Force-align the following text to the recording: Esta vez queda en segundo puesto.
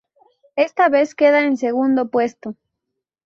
Esta 0.55 0.89
vez 0.89 1.13
queda 1.13 1.41
en 1.45 1.57
segundo 1.57 2.09
puesto. 2.09 2.55